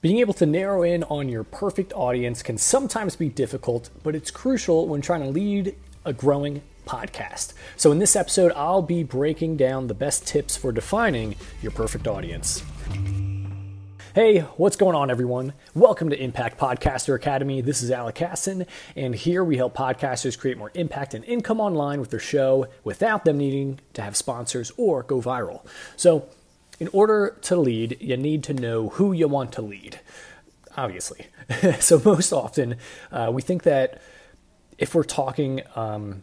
Being 0.00 0.18
able 0.20 0.34
to 0.34 0.46
narrow 0.46 0.84
in 0.84 1.02
on 1.02 1.28
your 1.28 1.42
perfect 1.42 1.92
audience 1.92 2.40
can 2.40 2.56
sometimes 2.56 3.16
be 3.16 3.28
difficult, 3.28 3.90
but 4.04 4.14
it's 4.14 4.30
crucial 4.30 4.86
when 4.86 5.00
trying 5.00 5.22
to 5.22 5.28
lead 5.28 5.74
a 6.04 6.12
growing 6.12 6.62
podcast. 6.86 7.52
So, 7.76 7.90
in 7.90 7.98
this 7.98 8.14
episode, 8.14 8.52
I'll 8.54 8.80
be 8.80 9.02
breaking 9.02 9.56
down 9.56 9.88
the 9.88 9.94
best 9.94 10.24
tips 10.24 10.56
for 10.56 10.70
defining 10.70 11.34
your 11.62 11.72
perfect 11.72 12.06
audience. 12.06 12.62
Hey, 14.14 14.42
what's 14.56 14.76
going 14.76 14.94
on, 14.94 15.10
everyone? 15.10 15.52
Welcome 15.74 16.10
to 16.10 16.22
Impact 16.22 16.60
Podcaster 16.60 17.16
Academy. 17.16 17.60
This 17.60 17.82
is 17.82 17.90
Alec 17.90 18.14
Casson, 18.14 18.66
and 18.94 19.16
here 19.16 19.42
we 19.42 19.56
help 19.56 19.76
podcasters 19.76 20.38
create 20.38 20.58
more 20.58 20.70
impact 20.74 21.12
and 21.14 21.24
income 21.24 21.60
online 21.60 21.98
with 21.98 22.10
their 22.10 22.20
show 22.20 22.68
without 22.84 23.24
them 23.24 23.36
needing 23.36 23.80
to 23.94 24.02
have 24.02 24.16
sponsors 24.16 24.70
or 24.76 25.02
go 25.02 25.20
viral. 25.20 25.66
So, 25.96 26.28
in 26.78 26.88
order 26.92 27.36
to 27.42 27.56
lead, 27.56 27.98
you 28.00 28.16
need 28.16 28.44
to 28.44 28.54
know 28.54 28.90
who 28.90 29.12
you 29.12 29.28
want 29.28 29.52
to 29.52 29.62
lead, 29.62 30.00
obviously. 30.76 31.26
so, 31.80 32.00
most 32.04 32.32
often, 32.32 32.76
uh, 33.10 33.30
we 33.32 33.42
think 33.42 33.64
that 33.64 34.00
if 34.78 34.94
we're 34.94 35.02
talking 35.02 35.62
um, 35.74 36.22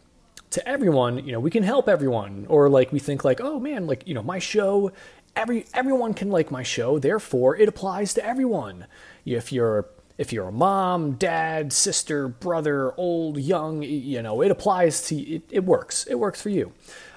to 0.52 0.68
everyone, 0.68 1.26
you 1.26 1.34
know, 1.34 1.40
we 1.40 1.52
can 1.52 1.64
help 1.64 1.90
everyone. 1.90 2.46
Or 2.48 2.70
like 2.70 2.92
we 2.92 3.00
think 3.00 3.24
like, 3.24 3.42
oh 3.42 3.60
man, 3.60 3.88
like, 3.88 4.08
you 4.08 4.14
know, 4.14 4.24
my 4.24 4.40
show, 4.40 4.92
every 5.36 5.66
everyone 5.74 6.14
can 6.14 6.30
like 6.32 6.50
my 6.52 6.64
show, 6.64 6.98
therefore 6.98 7.58
it 7.58 7.68
applies 7.68 8.14
to 8.16 8.26
everyone. 8.26 8.88
If 9.26 9.52
you're 9.52 9.90
if 10.18 10.32
you're 10.32 10.48
a 10.48 10.52
mom, 10.52 11.14
dad, 11.14 11.74
sister, 11.74 12.30
brother, 12.30 12.94
old, 12.98 13.38
young, 13.38 13.84
you 13.84 14.22
know, 14.22 14.42
it 14.42 14.50
applies 14.50 15.06
to 15.08 15.16
it, 15.16 15.44
it 15.52 15.66
works. 15.66 16.06
It 16.06 16.16
works 16.16 16.42
for 16.42 16.50
you. 16.50 16.72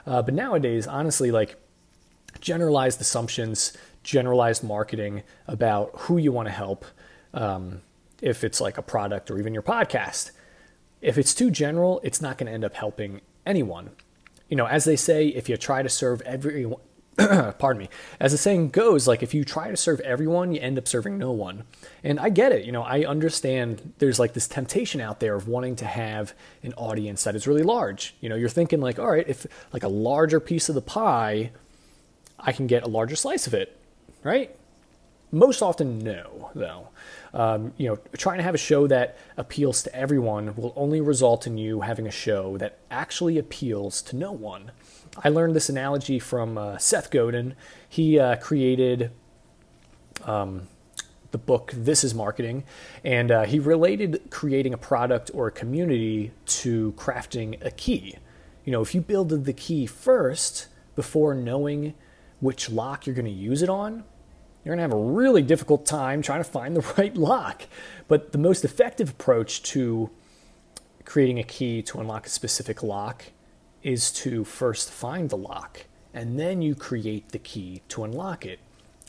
Uh, 0.05 0.23
but 0.23 0.34
nowadays, 0.34 0.87
honestly, 0.87 1.31
like 1.31 1.57
generalized 2.41 3.01
assumptions, 3.01 3.77
generalized 4.02 4.65
marketing 4.65 5.23
about 5.47 5.91
who 5.95 6.19
you 6.19 6.33
want 6.33 6.48
to 6.48 6.52
help. 6.52 6.84
Um, 7.34 7.83
if 8.20 8.42
it's 8.42 8.61
like 8.61 8.78
a 8.78 8.83
product 8.83 9.30
or 9.30 9.38
even 9.38 9.55
your 9.55 9.62
podcast, 9.62 10.33
if 11.00 11.19
it's 11.19 11.34
too 11.34 11.50
general, 11.50 12.00
it's 12.03 12.20
not 12.20 12.39
going 12.39 12.47
to 12.47 12.53
end 12.53 12.64
up 12.64 12.75
helping 12.75 13.20
anyone. 13.47 13.91
You 14.48 14.56
know, 14.56 14.67
as 14.67 14.84
they 14.84 14.97
say, 14.97 15.28
if 15.28 15.48
you 15.48 15.56
try 15.56 15.83
to 15.83 15.89
serve 15.89 16.20
everyone, 16.22 16.80
pardon 17.17 17.78
me, 17.78 17.89
as 18.20 18.33
the 18.33 18.39
saying 18.39 18.70
goes, 18.70 19.06
like 19.06 19.23
if 19.23 19.34
you 19.34 19.45
try 19.45 19.70
to 19.70 19.77
serve 19.77 20.00
everyone, 20.00 20.52
you 20.52 20.61
end 20.61 20.78
up 20.78 20.89
serving 20.89 21.19
no 21.19 21.33
one. 21.33 21.64
And 22.02 22.19
I 22.19 22.30
get 22.30 22.52
it. 22.52 22.64
You 22.64 22.73
know, 22.73 22.83
I 22.83 23.05
understand 23.05 23.95
there's 23.98 24.19
like 24.19 24.34
this 24.34 24.48
temptation 24.48 25.00
out 25.00 25.20
there 25.20 25.34
of 25.34 25.48
wanting 25.48 25.77
to 25.77 25.84
have 25.84 26.33
an 26.62 26.73
audience 26.75 27.25
that 27.25 27.34
is 27.34 27.47
really 27.47 27.62
large. 27.62 28.14
You 28.20 28.28
know, 28.28 28.36
you're 28.36 28.48
thinking 28.48 28.80
like, 28.80 28.98
all 28.98 29.11
right, 29.11 29.28
if 29.28 29.47
like 29.73 29.83
a 29.83 29.89
larger 29.89 30.41
piece 30.41 30.69
of 30.69 30.75
the 30.75 30.83
pie 30.83 31.50
I 32.39 32.53
can 32.53 32.67
get 32.67 32.83
a 32.83 32.89
larger 32.89 33.17
slice 33.17 33.47
of 33.47 33.55
it, 33.55 33.77
right? 34.22 34.55
Most 35.31 35.61
often, 35.61 35.98
no, 35.98 36.50
though. 36.55 36.89
Um, 37.34 37.72
you 37.77 37.89
know, 37.89 37.98
trying 38.17 38.39
to 38.39 38.45
have 38.45 38.55
a 38.55 38.58
show 38.58 38.86
that 38.86 39.19
appeals 39.36 39.83
to 39.83 39.95
everyone 39.95 40.55
will 40.56 40.72
only 40.75 41.00
result 41.00 41.47
in 41.47 41.58
you 41.58 41.83
having 41.83 42.06
a 42.06 42.11
show 42.11 42.56
that 42.58 42.78
actually 42.91 43.36
appeals 43.36 44.00
to 44.03 44.17
no 44.17 44.33
one. 44.33 44.70
I 45.22 45.28
learned 45.28 45.55
this 45.55 45.69
analogy 45.69 46.19
from 46.19 46.56
uh, 46.56 46.78
Seth 46.78 47.11
Godin. 47.11 47.55
He 47.89 48.19
uh, 48.19 48.36
created 48.36 49.11
um, 50.25 50.69
the 51.30 51.39
book 51.39 51.73
This 51.75 52.05
is 52.05 52.14
Marketing, 52.14 52.64
and 53.05 53.30
uh, 53.30 53.45
he 53.45 53.58
related 53.58 54.23
creating 54.30 54.73
a 54.73 54.78
product 54.78 55.30
or 55.34 55.48
a 55.48 55.52
community 55.52 56.33
to 56.47 56.92
crafting 56.92 57.62
a 57.64 57.70
key. 57.70 58.17
You 58.64 58.73
know, 58.73 58.80
if 58.80 58.95
you 58.95 59.02
build 59.02 59.28
the 59.45 59.52
key 59.52 59.86
first 59.86 60.69
before 60.97 61.34
knowing 61.34 61.95
which 62.41 62.70
lock 62.70 63.06
you're 63.06 63.14
going 63.14 63.25
to 63.25 63.31
use 63.31 63.62
it 63.62 63.69
on, 63.69 64.05
you're 64.64 64.77
going 64.77 64.78
to 64.78 64.83
have 64.83 64.92
a 64.92 65.12
really 65.12 65.42
difficult 65.42 65.86
time 65.86 66.22
trying 66.22 66.41
to 66.42 66.48
find 66.48 66.77
the 66.77 66.80
right 66.98 67.17
lock. 67.17 67.62
But 68.06 68.33
the 68.33 68.39
most 68.39 68.64
effective 68.64 69.11
approach 69.11 69.62
to 69.64 70.11
creating 71.05 71.39
a 71.39 71.45
key 71.45 71.83
to 71.83 72.00
unlock 72.00 72.27
a 72.27 72.30
specific 72.30 72.83
lock 72.83 73.25
is 73.83 74.11
to 74.11 74.45
first 74.45 74.90
find 74.90 75.30
the 75.30 75.36
lock 75.36 75.86
and 76.13 76.39
then 76.39 76.63
you 76.63 76.74
create 76.74 77.30
the 77.30 77.39
key 77.39 77.83
to 77.89 78.05
unlock 78.05 78.45
it. 78.45 78.58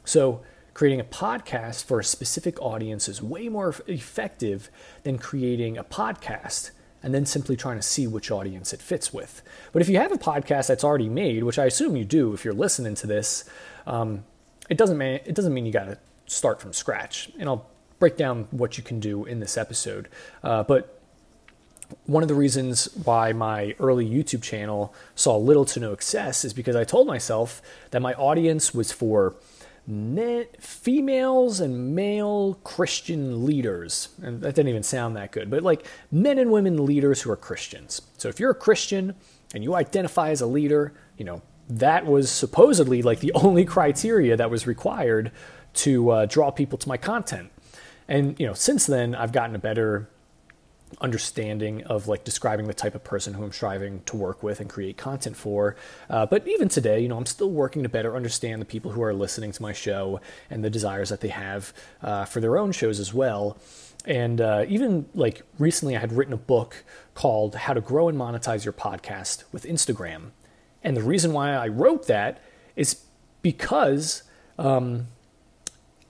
So, 0.06 0.42
creating 0.74 1.00
a 1.00 1.04
podcast 1.04 1.84
for 1.84 2.00
a 2.00 2.04
specific 2.04 2.62
audience 2.62 3.10
is 3.10 3.22
way 3.22 3.50
more 3.50 3.74
effective 3.88 4.70
than 5.04 5.18
creating 5.18 5.78
a 5.78 5.84
podcast 5.84 6.72
and 7.02 7.14
then 7.14 7.26
simply 7.26 7.56
trying 7.56 7.78
to 7.78 7.84
see 7.84 8.08
which 8.08 8.32
audience 8.32 8.74
it 8.74 8.82
fits 8.82 9.14
with. 9.14 9.42
But 9.72 9.82
if 9.82 9.90
you 9.90 9.98
have 9.98 10.12
a 10.12 10.18
podcast 10.18 10.68
that's 10.68 10.84
already 10.84 11.10
made, 11.10 11.44
which 11.44 11.60
I 11.60 11.66
assume 11.66 11.96
you 11.96 12.06
do 12.06 12.34
if 12.34 12.44
you're 12.44 12.54
listening 12.54 12.96
to 12.96 13.08
this, 13.08 13.46
um, 13.88 14.26
it 14.70 14.78
doesn't 14.78 14.98
mean 14.98 15.20
it 15.26 15.36
doesn't 15.36 15.54
mean 15.54 15.66
you 15.66 15.72
got 15.72 15.86
to 15.86 15.98
start 16.28 16.62
from 16.62 16.74
scratch. 16.74 17.32
And 17.40 17.50
I'll 17.50 17.66
break 18.00 18.18
down 18.18 18.48
what 18.52 18.78
you 18.78 18.84
can 18.84 19.00
do 19.00 19.26
in 19.26 19.40
this 19.40 19.58
episode. 19.58 20.08
Uh, 20.44 20.64
but 20.64 21.00
one 22.06 22.24
of 22.24 22.30
the 22.30 22.36
reasons 22.36 22.88
why 23.04 23.34
my 23.34 23.76
early 23.80 24.08
YouTube 24.08 24.44
channel 24.44 24.94
saw 25.16 25.36
little 25.38 25.66
to 25.66 25.80
no 25.80 25.92
success 25.92 26.46
is 26.46 26.54
because 26.54 26.76
I 26.76 26.84
told 26.84 27.08
myself 27.08 27.62
that 27.92 28.02
my 28.02 28.14
audience 28.14 28.74
was 28.74 28.92
for 28.92 29.36
females 30.60 31.60
and 31.60 31.96
male 31.96 32.56
Christian 32.64 33.46
leaders. 33.46 34.10
And 34.22 34.42
that 34.42 34.56
didn't 34.56 34.70
even 34.70 34.84
sound 34.84 35.16
that 35.16 35.32
good, 35.32 35.50
but 35.50 35.64
like 35.64 35.86
men 36.12 36.38
and 36.38 36.52
women 36.52 36.86
leaders 36.86 37.22
who 37.22 37.32
are 37.32 37.36
Christians. 37.36 38.02
So 38.18 38.30
if 38.30 38.40
you're 38.40 38.52
a 38.52 38.56
Christian 38.56 39.16
and 39.54 39.64
you 39.64 39.76
identify 39.76 40.30
as 40.30 40.42
a 40.42 40.46
leader, 40.46 40.94
you 41.18 41.26
know, 41.26 41.42
that 41.70 42.06
was 42.06 42.32
supposedly 42.32 43.02
like 43.02 43.20
the 43.20 43.32
only 43.36 43.66
criteria 43.66 44.38
that 44.38 44.52
was 44.52 44.68
required 44.68 45.32
to 45.76 46.10
uh, 46.10 46.26
draw 46.26 46.52
people 46.52 46.78
to 46.78 46.88
my 46.88 46.98
content. 46.98 47.52
And, 48.08 48.40
you 48.40 48.46
know, 48.46 48.54
since 48.54 48.86
then, 48.86 49.16
I've 49.16 49.32
gotten 49.32 49.56
a 49.56 49.60
better 49.60 50.10
understanding 51.02 51.84
of 51.84 52.08
like 52.08 52.24
describing 52.24 52.68
the 52.68 52.74
type 52.74 52.96
of 52.96 53.04
person 53.04 53.34
who 53.34 53.44
I'm 53.44 53.52
striving 53.52 54.02
to 54.06 54.18
work 54.18 54.44
with 54.44 54.60
and 54.60 54.70
create 54.70 54.98
content 54.98 55.36
for. 55.36 55.76
Uh, 56.10 56.26
but 56.26 56.48
even 56.48 56.70
today, 56.70 57.00
you 57.00 57.08
know, 57.08 57.18
I'm 57.18 57.26
still 57.26 57.50
working 57.52 57.84
to 57.84 57.90
better 57.90 58.16
understand 58.16 58.62
the 58.62 58.66
people 58.66 58.92
who 58.92 59.02
are 59.02 59.14
listening 59.14 59.52
to 59.52 59.62
my 59.62 59.74
show 59.74 60.20
and 60.50 60.64
the 60.64 60.70
desires 60.70 61.10
that 61.10 61.22
they 61.22 61.30
have 61.30 61.74
uh, 62.02 62.26
for 62.26 62.40
their 62.42 62.58
own 62.58 62.72
shows 62.72 63.00
as 63.00 63.14
well. 63.14 63.58
And 64.06 64.42
uh, 64.42 64.66
even 64.68 65.08
like 65.14 65.42
recently, 65.58 65.96
I 65.96 66.00
had 66.00 66.14
written 66.14 66.34
a 66.34 66.38
book 66.38 66.84
called 67.14 67.56
How 67.56 67.74
to 67.74 67.82
Grow 67.82 68.10
and 68.10 68.18
Monetize 68.18 68.66
Your 68.66 68.74
Podcast 68.74 69.44
with 69.52 69.66
Instagram. 69.66 70.32
And 70.84 70.96
the 70.96 71.04
reason 71.04 71.34
why 71.34 71.54
I 71.54 71.68
wrote 71.68 72.08
that 72.08 72.42
is 72.76 73.02
because 73.42 74.24
um, 74.58 75.08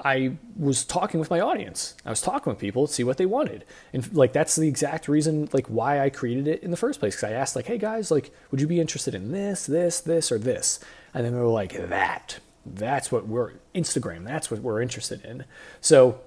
I 0.03 0.37
was 0.57 0.85
talking 0.85 1.19
with 1.19 1.29
my 1.29 1.39
audience. 1.39 1.95
I 2.05 2.09
was 2.09 2.21
talking 2.21 2.51
with 2.51 2.59
people 2.59 2.87
to 2.87 2.93
see 2.93 3.03
what 3.03 3.17
they 3.17 3.25
wanted. 3.25 3.65
And 3.91 4.13
like 4.15 4.33
that's 4.33 4.55
the 4.55 4.67
exact 4.67 5.07
reason 5.07 5.49
like 5.51 5.67
why 5.67 5.99
I 5.99 6.09
created 6.09 6.47
it 6.47 6.63
in 6.63 6.71
the 6.71 6.77
first 6.77 6.99
place. 6.99 7.15
Cause 7.15 7.29
I 7.29 7.33
asked 7.33 7.55
like, 7.55 7.65
hey 7.65 7.77
guys, 7.77 8.09
like, 8.11 8.31
would 8.51 8.61
you 8.61 8.67
be 8.67 8.79
interested 8.79 9.13
in 9.13 9.31
this, 9.31 9.65
this, 9.65 9.99
this, 9.99 10.31
or 10.31 10.39
this? 10.39 10.79
And 11.13 11.25
then 11.25 11.33
they 11.33 11.39
were 11.39 11.47
like, 11.47 11.73
that. 11.89 12.39
That's 12.65 13.11
what 13.11 13.27
we're 13.27 13.53
Instagram, 13.73 14.25
that's 14.25 14.51
what 14.51 14.61
we're 14.61 14.81
interested 14.81 15.23
in. 15.25 15.45
So 15.81 16.21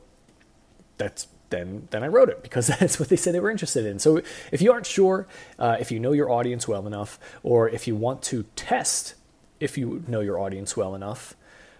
that's 0.98 1.28
then 1.50 1.88
then 1.90 2.02
I 2.02 2.08
wrote 2.08 2.30
it 2.30 2.42
because 2.42 2.66
that's 2.78 2.98
what 2.98 3.08
they 3.08 3.16
said 3.16 3.34
they 3.34 3.40
were 3.40 3.50
interested 3.50 3.86
in. 3.86 3.98
So 3.98 4.22
if 4.50 4.60
you 4.60 4.72
aren't 4.72 4.86
sure, 4.86 5.26
uh, 5.58 5.76
if 5.78 5.90
you 5.90 6.00
know 6.00 6.12
your 6.12 6.30
audience 6.30 6.66
well 6.66 6.86
enough, 6.86 7.18
or 7.42 7.68
if 7.68 7.86
you 7.86 7.94
want 7.94 8.22
to 8.24 8.44
test 8.56 9.14
if 9.62 9.78
you 9.78 10.02
know 10.08 10.20
your 10.20 10.40
audience 10.40 10.76
well 10.76 10.94
enough, 10.94 11.36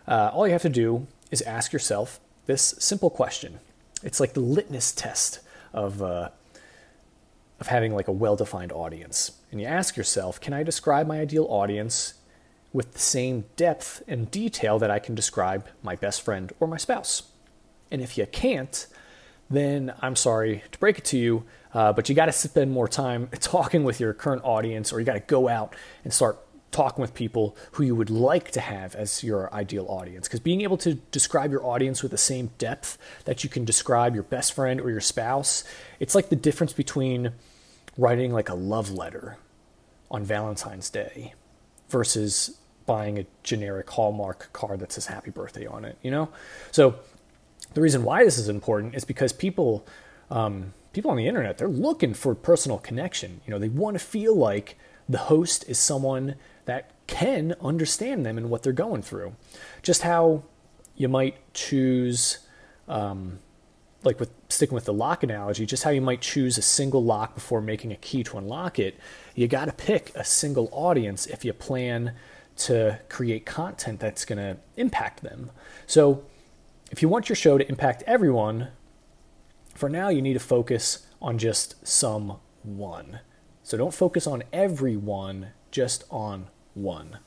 uh, 0.07 0.31
all 0.33 0.47
you 0.47 0.53
have 0.53 0.63
to 0.63 0.69
do 0.69 1.09
is 1.33 1.43
ask 1.43 1.73
yourself 1.73 2.21
this 2.47 2.77
simple 2.79 3.11
question. 3.11 3.59
It's 4.05 4.21
like 4.21 4.35
the 4.35 4.41
litmus 4.41 4.93
test 4.93 5.41
of, 5.73 6.01
uh, 6.01 6.29
of 7.59 7.67
having 7.67 7.95
like 7.95 8.07
a 8.07 8.13
well-defined 8.13 8.71
audience. 8.71 9.33
And 9.51 9.61
you 9.61 9.67
ask 9.67 9.97
yourself, 9.97 10.41
can 10.41 10.53
I 10.53 10.63
describe 10.63 11.07
my 11.09 11.19
ideal 11.19 11.47
audience 11.49 12.15
with 12.73 12.93
the 12.93 12.99
same 12.99 13.45
depth 13.57 14.03
and 14.07 14.31
detail 14.31 14.79
that 14.79 14.91
I 14.91 14.99
can 14.99 15.15
describe 15.15 15.67
my 15.83 15.97
best 15.97 16.23
friend 16.23 16.53
or 16.61 16.69
my 16.69 16.77
spouse? 16.77 17.25
And 17.91 18.03
if 18.03 18.19
you 18.19 18.27
can't, 18.27 18.87
then 19.49 19.95
I'm 20.01 20.17
sorry 20.17 20.63
to 20.71 20.79
break 20.79 20.99
it 20.99 21.05
to 21.07 21.19
you, 21.19 21.45
uh, 21.75 21.93
but 21.93 22.09
you 22.09 22.15
got 22.15 22.27
to 22.27 22.33
spend 22.33 22.71
more 22.71 22.89
time 22.89 23.29
talking 23.41 23.85
with 23.85 24.01
your 24.01 24.13
current 24.13 24.43
audience, 24.45 24.93
or 24.93 24.99
you 24.99 25.07
got 25.07 25.15
to 25.15 25.21
go 25.21 25.49
out 25.49 25.75
and 26.05 26.13
start 26.13 26.39
talking 26.73 27.01
with 27.01 27.15
people 27.15 27.57
who 27.73 27.85
you 27.85 27.95
would 27.95 28.11
like 28.11 28.51
to 28.51 28.61
have 28.61 28.95
as 28.97 29.23
your 29.23 29.53
ideal 29.55 29.87
audience. 29.89 30.27
Because 30.27 30.41
being 30.41 30.63
able 30.63 30.79
to 30.79 30.95
describe 30.95 31.53
your 31.53 31.65
audience 31.65 32.03
with 32.03 32.11
the 32.11 32.19
same 32.19 32.51
depth 32.59 32.99
that 33.25 33.45
you 33.45 33.51
can 33.51 33.65
describe 33.65 34.15
your 34.15 34.25
best 34.25 34.53
friend 34.55 34.81
or 34.81 34.91
your 34.91 35.01
spouse, 35.01 35.65
it's 36.01 36.15
like 36.15 36.29
the 36.29 36.37
difference 36.37 36.73
between 36.73 37.33
writing 37.97 38.33
like 38.33 38.49
a 38.49 38.55
love 38.55 38.91
letter 38.91 39.37
on 40.11 40.25
Valentine's 40.25 40.91
Day 40.91 41.35
versus 41.89 42.59
buying 42.87 43.19
a 43.19 43.27
generic 43.43 43.89
Hallmark 43.91 44.51
card 44.53 44.81
that 44.81 44.93
says 44.93 45.07
happy 45.07 45.31
birthday 45.31 45.67
on 45.67 45.85
it, 45.85 45.97
you 46.03 46.11
know? 46.11 46.31
So 46.73 46.97
the 47.75 47.81
reason 47.81 48.03
why 48.03 48.25
this 48.25 48.39
is 48.39 48.49
important 48.49 48.95
is 48.95 49.05
because 49.05 49.33
people 49.33 49.87
um, 50.31 50.73
people 50.93 51.11
on 51.11 51.17
the 51.17 51.27
internet, 51.27 51.59
they're 51.59 51.69
looking 51.69 52.15
for 52.15 52.35
personal 52.35 52.79
connection. 52.79 53.41
You 53.47 53.53
know, 53.53 53.59
they 53.59 53.69
want 53.69 53.99
to 53.99 54.05
feel 54.05 54.35
like 54.35 54.79
the 55.09 55.19
host 55.19 55.69
is 55.69 55.79
someone 55.79 56.37
that 56.65 56.91
can 57.07 57.55
understand 57.61 58.25
them 58.25 58.39
and 58.39 58.49
what 58.49 58.63
they're 58.63 58.73
going 58.73 59.03
through. 59.03 59.35
Just 59.83 60.03
how 60.03 60.45
you 60.97 61.09
might 61.09 61.53
choose 61.55 62.39
um, 62.89 63.39
like 64.05 64.19
with 64.19 64.31
sticking 64.49 64.75
with 64.75 64.85
the 64.85 64.93
lock 64.93 65.23
analogy, 65.23 65.67
just 65.67 65.85
how 65.85 65.91
you 65.91 66.01
might 66.01 66.21
choose 66.21 66.59
a 66.59 66.63
single 66.63 67.03
lock 67.03 67.35
before 67.35 67.61
making 67.61 67.93
a 67.93 67.97
key 67.97 68.25
to 68.25 68.39
unlock 68.39 68.79
it, 68.79 68.99
you 69.35 69.47
got 69.47 69.67
to 69.67 69.73
pick 69.73 70.11
a 70.15 70.25
single 70.25 70.69
audience 70.73 71.27
if 71.27 71.45
you 71.45 71.53
plan 71.53 72.15
to 72.57 72.99
create 73.09 73.47
content 73.47 74.01
that's 74.01 74.25
going 74.25 74.39
to 74.39 74.57
impact 74.77 75.23
them. 75.23 75.51
So, 75.87 76.25
if 76.91 77.01
you 77.01 77.09
want 77.09 77.29
your 77.29 77.37
show 77.37 77.57
to 77.57 77.67
impact 77.69 78.03
everyone, 78.07 78.69
for 79.75 79.89
now 79.89 80.11
you 80.11 80.21
need 80.21 80.35
to 80.35 80.41
focus 80.41 81.07
on 81.23 81.39
just 81.39 81.87
someone. 81.87 83.21
So, 83.73 83.79
don't 83.79 83.95
focus 83.95 84.27
on 84.27 84.43
everyone, 84.53 85.53
just 85.71 86.05
on 86.11 86.49
one. 86.75 87.21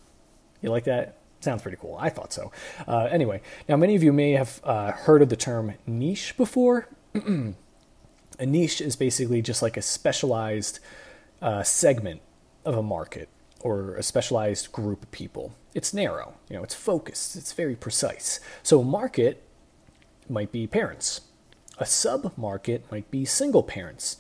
You 0.62 0.70
like 0.70 0.84
that? 0.84 1.18
Sounds 1.40 1.64
pretty 1.64 1.80
cool. 1.82 1.98
I 2.00 2.10
thought 2.10 2.32
so. 2.32 2.52
Uh, 2.88 3.08
anyway, 3.10 3.42
now 3.68 3.78
many 3.78 3.96
of 3.96 4.04
you 4.04 4.14
may 4.14 4.34
have 4.34 4.62
uh, 4.64 4.92
heard 4.92 5.24
of 5.24 5.30
the 5.30 5.36
term 5.36 5.74
niche 5.88 6.38
before. 6.38 6.88
a 7.16 8.46
niche 8.46 8.80
is 8.80 8.96
basically 8.96 9.42
just 9.42 9.64
like 9.64 9.76
a 9.76 9.82
specialized 9.82 10.78
uh, 11.42 11.64
segment 11.64 12.22
of 12.64 12.78
a 12.78 12.84
market 12.84 13.28
or 13.62 13.96
a 13.96 14.04
specialized 14.04 14.72
group 14.72 15.02
of 15.02 15.10
people. 15.10 15.56
It's 15.74 15.96
narrow, 15.96 16.36
you 16.48 16.58
know, 16.58 16.64
it's 16.64 16.76
focused, 16.76 17.36
it's 17.36 17.54
very 17.54 17.76
precise. 17.76 18.40
So 18.62 18.82
a 18.82 18.86
market 18.86 19.42
might 20.30 20.52
be 20.52 20.68
parents. 20.68 21.22
A 21.80 21.88
sub 21.88 22.38
market 22.38 22.86
might 22.92 23.10
be 23.10 23.26
single 23.26 23.64
parents. 23.64 24.18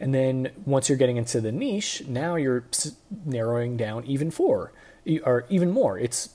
And 0.00 0.14
then 0.14 0.50
once 0.64 0.88
you're 0.88 0.98
getting 0.98 1.16
into 1.16 1.40
the 1.40 1.52
niche, 1.52 2.02
now 2.06 2.34
you're 2.34 2.64
narrowing 3.24 3.76
down 3.76 4.04
even 4.06 4.30
for 4.30 4.72
or 5.24 5.46
even 5.48 5.70
more. 5.70 5.98
It's 5.98 6.30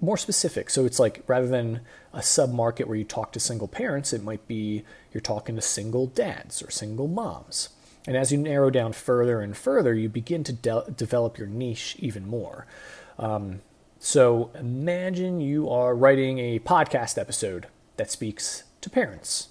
more 0.00 0.16
specific. 0.16 0.70
So 0.70 0.84
it's 0.84 0.98
like 0.98 1.22
rather 1.26 1.46
than 1.46 1.80
a 2.12 2.22
sub 2.22 2.52
market 2.52 2.86
where 2.86 2.96
you 2.96 3.04
talk 3.04 3.32
to 3.32 3.40
single 3.40 3.68
parents, 3.68 4.12
it 4.12 4.22
might 4.22 4.46
be 4.46 4.84
you're 5.12 5.20
talking 5.20 5.56
to 5.56 5.62
single 5.62 6.06
dads 6.06 6.62
or 6.62 6.70
single 6.70 7.08
moms. 7.08 7.70
And 8.06 8.16
as 8.16 8.32
you 8.32 8.38
narrow 8.38 8.70
down 8.70 8.92
further 8.92 9.40
and 9.40 9.56
further, 9.56 9.94
you 9.94 10.08
begin 10.08 10.44
to 10.44 10.52
de- 10.52 10.84
develop 10.96 11.36
your 11.36 11.46
niche 11.46 11.96
even 11.98 12.28
more. 12.28 12.66
Um, 13.18 13.60
so 13.98 14.50
imagine 14.54 15.40
you 15.40 15.68
are 15.68 15.94
writing 15.94 16.38
a 16.38 16.60
podcast 16.60 17.18
episode 17.18 17.66
that 17.96 18.10
speaks 18.10 18.62
to 18.80 18.88
parents. 18.88 19.48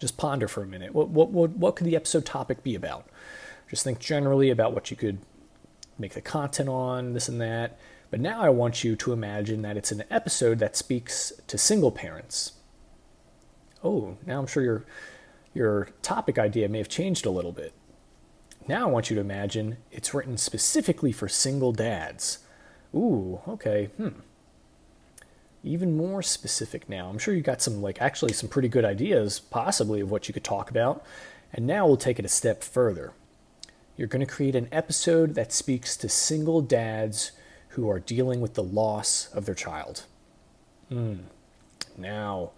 Just 0.00 0.16
ponder 0.16 0.48
for 0.48 0.62
a 0.62 0.66
minute. 0.66 0.94
What, 0.94 1.10
what, 1.10 1.30
what, 1.30 1.50
what 1.50 1.76
could 1.76 1.86
the 1.86 1.94
episode 1.94 2.26
topic 2.26 2.62
be 2.64 2.74
about? 2.74 3.06
Just 3.68 3.84
think 3.84 4.00
generally 4.00 4.50
about 4.50 4.72
what 4.72 4.90
you 4.90 4.96
could 4.96 5.18
make 5.98 6.14
the 6.14 6.20
content 6.20 6.68
on, 6.68 7.12
this 7.12 7.28
and 7.28 7.40
that 7.40 7.78
but 8.10 8.20
now 8.20 8.40
I 8.40 8.48
want 8.48 8.82
you 8.82 8.96
to 8.96 9.12
imagine 9.12 9.62
that 9.62 9.76
it's 9.76 9.92
an 9.92 10.02
episode 10.10 10.58
that 10.58 10.76
speaks 10.76 11.32
to 11.46 11.56
single 11.56 11.92
parents. 11.92 12.52
Oh, 13.84 14.16
now 14.26 14.40
I'm 14.40 14.46
sure 14.46 14.62
your, 14.62 14.84
your 15.54 15.88
topic 16.02 16.38
idea 16.38 16.68
may 16.68 16.78
have 16.78 16.88
changed 16.88 17.24
a 17.24 17.30
little 17.30 17.52
bit. 17.52 17.72
Now 18.66 18.88
I 18.88 18.90
want 18.90 19.10
you 19.10 19.14
to 19.14 19.20
imagine 19.20 19.78
it's 19.92 20.12
written 20.12 20.36
specifically 20.36 21.12
for 21.12 21.28
single 21.28 21.72
dads. 21.72 22.40
Ooh, 22.94 23.40
okay, 23.46 23.86
hmm. 23.96 24.08
Even 25.62 25.96
more 25.96 26.22
specific 26.22 26.88
now. 26.88 27.08
I'm 27.08 27.18
sure 27.18 27.34
you 27.34 27.42
got 27.42 27.60
some, 27.60 27.82
like, 27.82 28.00
actually 28.00 28.32
some 28.32 28.48
pretty 28.48 28.68
good 28.68 28.84
ideas, 28.84 29.40
possibly, 29.40 30.00
of 30.00 30.10
what 30.10 30.26
you 30.26 30.34
could 30.34 30.44
talk 30.44 30.70
about. 30.70 31.04
And 31.52 31.66
now 31.66 31.86
we'll 31.86 31.96
take 31.96 32.18
it 32.18 32.24
a 32.24 32.28
step 32.28 32.62
further. 32.62 33.12
You're 33.96 34.08
going 34.08 34.24
to 34.24 34.32
create 34.32 34.54
an 34.54 34.68
episode 34.72 35.34
that 35.34 35.52
speaks 35.52 35.96
to 35.98 36.08
single 36.08 36.62
dads 36.62 37.32
who 37.70 37.88
are 37.90 38.00
dealing 38.00 38.40
with 38.40 38.54
the 38.54 38.62
loss 38.62 39.28
of 39.34 39.44
their 39.44 39.54
child. 39.54 40.04
Mm. 40.90 41.24
Now, 41.98 42.52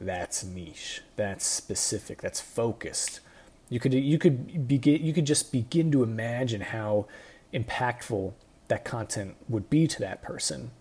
that's 0.00 0.42
niche. 0.42 1.02
That's 1.16 1.46
specific. 1.46 2.20
That's 2.20 2.40
focused. 2.40 3.20
You 3.68 3.78
could 3.78 3.94
you 3.94 4.18
could 4.18 4.66
begin 4.66 5.04
you 5.04 5.12
could 5.12 5.26
just 5.26 5.52
begin 5.52 5.92
to 5.92 6.02
imagine 6.02 6.60
how 6.60 7.06
impactful 7.54 8.32
that 8.68 8.84
content 8.84 9.36
would 9.48 9.70
be 9.70 9.86
to 9.86 10.00
that 10.00 10.22
person. 10.22 10.72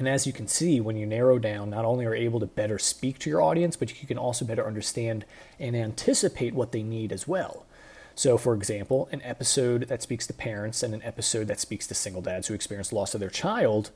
And 0.00 0.08
as 0.08 0.26
you 0.26 0.32
can 0.32 0.48
see, 0.48 0.80
when 0.80 0.96
you 0.96 1.04
narrow 1.04 1.38
down, 1.38 1.68
not 1.68 1.84
only 1.84 2.06
are 2.06 2.14
you 2.14 2.24
able 2.24 2.40
to 2.40 2.46
better 2.46 2.78
speak 2.78 3.18
to 3.18 3.28
your 3.28 3.42
audience, 3.42 3.76
but 3.76 4.00
you 4.00 4.08
can 4.08 4.16
also 4.16 4.46
better 4.46 4.66
understand 4.66 5.26
and 5.58 5.76
anticipate 5.76 6.54
what 6.54 6.72
they 6.72 6.82
need 6.82 7.12
as 7.12 7.28
well. 7.28 7.66
So, 8.14 8.38
for 8.38 8.54
example, 8.54 9.10
an 9.12 9.20
episode 9.22 9.88
that 9.88 10.00
speaks 10.00 10.26
to 10.28 10.32
parents 10.32 10.82
and 10.82 10.94
an 10.94 11.02
episode 11.02 11.48
that 11.48 11.60
speaks 11.60 11.86
to 11.86 11.94
single 11.94 12.22
dads 12.22 12.48
who 12.48 12.54
experience 12.54 12.94
loss 12.94 13.12
of 13.12 13.20
their 13.20 13.28
child, 13.28 13.90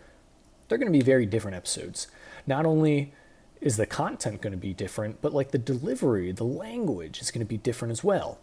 they're 0.68 0.76
going 0.76 0.92
to 0.92 0.98
be 0.98 1.02
very 1.02 1.24
different 1.24 1.56
episodes. 1.56 2.06
Not 2.46 2.66
only 2.66 3.14
is 3.62 3.78
the 3.78 3.86
content 3.86 4.42
going 4.42 4.52
to 4.52 4.58
be 4.58 4.74
different, 4.74 5.22
but 5.22 5.32
like 5.32 5.52
the 5.52 5.58
delivery, 5.58 6.32
the 6.32 6.44
language 6.44 7.22
is 7.22 7.30
going 7.30 7.44
to 7.44 7.48
be 7.48 7.56
different 7.56 7.92
as 7.92 8.04
well. 8.04 8.38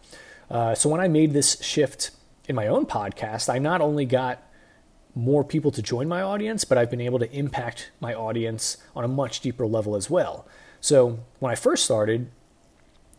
Uh, 0.50 0.74
so, 0.74 0.88
when 0.88 1.00
I 1.00 1.06
made 1.06 1.32
this 1.32 1.62
shift 1.62 2.10
in 2.48 2.56
my 2.56 2.66
own 2.66 2.86
podcast, 2.86 3.48
I 3.48 3.58
not 3.58 3.80
only 3.80 4.04
got 4.04 4.42
more 5.14 5.44
people 5.44 5.70
to 5.70 5.82
join 5.82 6.08
my 6.08 6.22
audience, 6.22 6.64
but 6.64 6.78
I've 6.78 6.90
been 6.90 7.00
able 7.00 7.18
to 7.18 7.30
impact 7.32 7.90
my 8.00 8.14
audience 8.14 8.78
on 8.96 9.04
a 9.04 9.08
much 9.08 9.40
deeper 9.40 9.66
level 9.66 9.94
as 9.94 10.08
well. 10.08 10.46
So, 10.80 11.20
when 11.38 11.52
I 11.52 11.54
first 11.54 11.84
started, 11.84 12.30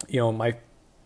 you 0.07 0.19
know, 0.19 0.31
my 0.31 0.55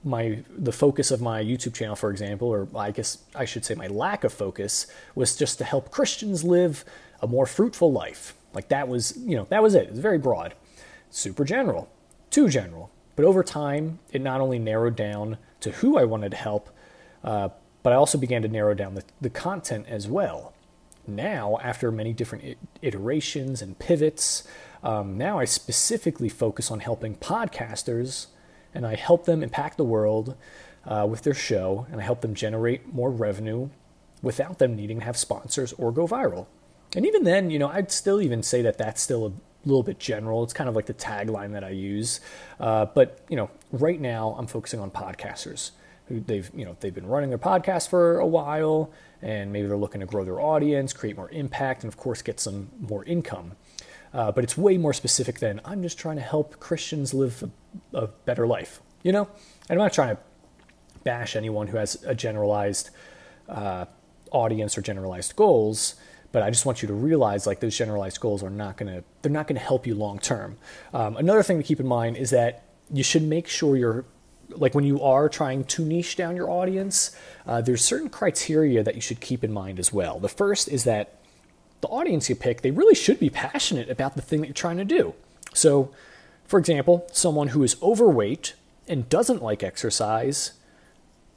my 0.04 0.44
the 0.50 0.72
focus 0.72 1.12
of 1.12 1.22
my 1.22 1.44
YouTube 1.44 1.74
channel, 1.74 1.95
for 1.95 2.10
example, 2.10 2.48
or 2.48 2.68
I 2.75 2.92
guess 2.92 3.19
I 3.36 3.45
should 3.45 3.66
say 3.66 3.75
my 3.75 3.88
lack 3.88 4.24
of 4.24 4.31
focus, 4.31 4.88
was 5.16 5.36
just 5.36 5.57
to 5.57 5.63
help 5.63 5.92
Christians 5.92 6.44
live 6.44 6.86
a 7.22 7.28
more 7.28 7.45
fruitful 7.45 7.92
life. 7.92 8.36
Like 8.54 8.69
that 8.69 8.88
was, 8.88 9.18
you 9.18 9.36
know, 9.36 9.45
that 9.50 9.62
was 9.62 9.75
it. 9.75 9.83
It 9.83 9.92
was 9.92 10.00
very 10.00 10.18
broad, 10.18 10.56
super 11.10 11.44
general, 11.44 11.90
too 12.30 12.50
general. 12.50 12.92
But 13.16 13.25
over 13.25 13.44
time, 13.44 14.00
it 14.12 14.22
not 14.22 14.42
only 14.42 14.60
narrowed 14.60 14.95
down 14.95 15.38
to 15.62 15.72
who 15.72 15.98
I 15.98 16.06
wanted 16.06 16.31
to 16.31 16.38
help, 16.38 16.69
uh, 17.24 17.50
but 17.83 17.94
I 17.94 17.95
also 17.95 18.18
began 18.18 18.42
to 18.44 18.48
narrow 18.48 18.74
down 18.74 18.95
the, 18.95 19.04
the 19.19 19.30
content 19.30 19.88
as 19.88 20.07
well. 20.07 20.54
Now, 21.07 21.57
after 21.63 21.92
many 21.92 22.13
different 22.13 22.57
iterations 22.81 23.62
and 23.62 23.80
pivots, 23.80 24.48
um, 24.83 25.18
now 25.18 25.39
I 25.39 25.45
specifically 25.45 26.30
focus 26.30 26.69
on 26.69 26.81
helping 26.81 27.15
podcasters 27.15 28.27
and 28.74 28.86
I 28.86 28.95
help 28.95 29.25
them 29.25 29.42
impact 29.42 29.77
the 29.77 29.86
world 29.86 30.36
uh, 30.86 31.07
with 31.09 31.24
their 31.24 31.33
show, 31.33 31.88
and 31.92 32.00
I 32.00 32.04
help 32.04 32.21
them 32.21 32.33
generate 32.33 32.94
more 32.94 33.09
revenue 33.09 33.69
without 34.21 34.59
them 34.59 34.75
needing 34.75 35.00
to 35.00 35.06
have 35.06 35.18
sponsors 35.18 35.74
or 35.74 35.92
go 35.92 36.07
viral. 36.07 36.48
And 36.95 37.06
even 37.06 37.24
then, 37.24 37.50
you 37.50 37.59
know, 37.59 37.69
I'd 37.69 37.92
still 37.92 38.21
even 38.21 38.44
say 38.44 38.62
that 38.62 38.77
that's 38.77 39.01
still 39.01 39.27
a 39.27 39.31
little 39.68 39.83
bit 39.83 40.00
general. 40.00 40.44
It's 40.44 40.54
kind 40.54 40.69
of 40.69 40.75
like 40.75 40.86
the 40.86 40.94
tagline 40.94 41.54
that 41.54 41.63
I 41.63 41.69
use. 41.69 42.21
Uh, 42.59 42.86
but 42.86 43.19
you 43.30 43.36
know, 43.36 43.50
right 43.71 44.00
now 44.00 44.36
I'm 44.38 44.48
focusing 44.48 44.80
on 44.80 44.92
podcasters 44.92 45.71
they've 46.09 46.49
you 46.54 46.66
know 46.66 46.76
they've 46.80 46.94
been 46.94 47.07
running 47.07 47.30
their 47.30 47.40
podcast 47.40 47.90
for 47.90 48.19
a 48.19 48.28
while, 48.28 48.92
and 49.21 49.52
maybe 49.52 49.68
they're 49.68 49.78
looking 49.78 50.02
to 50.02 50.07
grow 50.07 50.23
their 50.23 50.40
audience, 50.40 50.94
create 50.94 51.18
more 51.18 51.30
impact, 51.31 51.83
and 51.83 51.92
of 51.92 51.97
course 51.97 52.21
get 52.21 52.40
some 52.40 52.69
more 52.80 53.04
income. 53.06 53.54
Uh, 54.14 54.31
but 54.31 54.44
it's 54.44 54.57
way 54.57 54.78
more 54.78 54.94
specific 54.94 55.40
than 55.40 55.59
I'm 55.66 55.81
just 55.83 55.99
trying 55.99 56.16
to 56.16 56.21
help 56.21 56.59
Christians 56.59 57.14
live 57.14 57.44
a, 57.94 57.97
a 57.97 58.07
better 58.07 58.47
life. 58.47 58.81
You 59.04 59.11
know, 59.11 59.30
and 59.69 59.80
I'm 59.80 59.85
not 59.85 59.94
trying 59.94 60.16
to 60.16 60.21
bash 61.04 61.35
anyone 61.35 61.68
who 61.68 61.78
has 61.78 62.04
a 62.06 62.16
generalized 62.16 62.90
uh, 63.47 63.85
audience 64.31 64.78
or 64.78 64.81
generalized 64.81 65.35
goals 65.35 65.95
but 66.31 66.44
I 66.44 66.49
just 66.49 66.66
want 66.66 66.81
you 66.81 66.87
to 66.87 66.94
realize 66.94 67.47
like 67.47 67.59
those 67.59 67.76
generalized 67.76 68.19
goals 68.19 68.44
are 68.44 68.49
not 68.49 68.78
going 68.78 68.94
to 68.94 69.04
they're 69.21 69.31
not 69.31 69.47
going 69.47 69.59
to 69.59 69.66
help 69.66 69.87
you 69.87 69.95
long 69.95 70.19
term. 70.19 70.57
Um, 70.94 71.18
another 71.18 71.44
thing 71.44 71.57
to 71.57 71.64
keep 71.64 71.80
in 71.80 71.87
mind 71.87 72.18
is 72.18 72.30
that 72.31 72.64
you 72.92 73.04
should 73.04 73.23
make 73.23 73.47
sure 73.47 73.76
you're 73.76 74.06
like 74.49 74.73
when 74.73 74.83
you 74.83 75.01
are 75.01 75.30
trying 75.30 75.63
to 75.66 75.85
niche 75.85 76.16
down 76.16 76.35
your 76.35 76.49
audience, 76.49 77.16
uh, 77.45 77.61
there's 77.61 77.83
certain 77.83 78.09
criteria 78.09 78.83
that 78.83 78.95
you 78.95 79.01
should 79.01 79.19
keep 79.19 79.44
in 79.44 79.51
mind 79.51 79.80
as 79.80 79.92
well. 79.92 80.19
The 80.19 80.30
first 80.30 80.68
is 80.68 80.83
that 80.85 81.19
the 81.81 81.87
audience 81.87 82.30
you 82.30 82.35
pick, 82.35 82.61
they 82.61 82.71
really 82.71 82.95
should 82.95 83.19
be 83.19 83.30
passionate 83.30 83.89
about 83.89 84.16
the 84.16 84.21
thing 84.21 84.42
that 84.42 84.47
you're 84.47 84.54
trying 84.54 84.77
to 84.77 84.85
do. 84.85 85.13
So, 85.54 85.92
for 86.45 86.59
example, 86.59 87.07
someone 87.11 87.49
who 87.49 87.63
is 87.63 87.75
overweight 87.81 88.54
and 88.87 89.07
doesn't 89.09 89.44
like 89.44 89.63
exercise, 89.63 90.54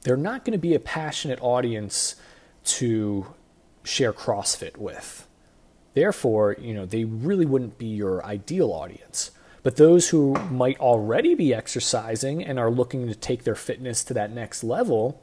they're 0.03 0.17
not 0.17 0.45
going 0.45 0.53
to 0.53 0.57
be 0.57 0.73
a 0.73 0.79
passionate 0.79 1.39
audience 1.41 2.15
to 2.63 3.27
share 3.83 4.13
CrossFit 4.13 4.77
with. 4.77 5.27
Therefore, 5.93 6.55
you 6.59 6.73
know, 6.73 6.85
they 6.85 7.03
really 7.03 7.45
wouldn't 7.45 7.77
be 7.77 7.87
your 7.87 8.25
ideal 8.25 8.71
audience. 8.71 9.31
But 9.63 9.75
those 9.75 10.09
who 10.09 10.33
might 10.49 10.79
already 10.79 11.35
be 11.35 11.53
exercising 11.53 12.43
and 12.43 12.57
are 12.57 12.71
looking 12.71 13.07
to 13.07 13.15
take 13.15 13.43
their 13.43 13.55
fitness 13.55 14.03
to 14.05 14.13
that 14.15 14.31
next 14.31 14.63
level, 14.63 15.21